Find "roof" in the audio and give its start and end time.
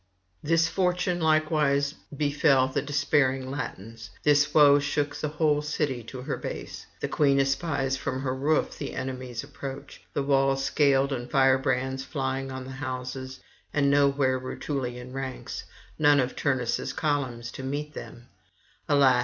8.35-8.75